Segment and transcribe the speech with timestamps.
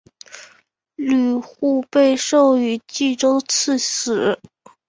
[0.95, 4.39] 吕护被授予冀州刺史。